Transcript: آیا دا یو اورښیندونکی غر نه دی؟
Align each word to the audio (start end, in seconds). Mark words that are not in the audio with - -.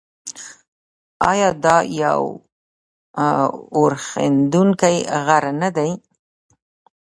آیا 1.29 1.49
دا 1.63 1.75
یو 2.01 2.21
اورښیندونکی 3.75 4.97
غر 5.25 5.43
نه 5.61 5.69
دی؟ 5.75 5.91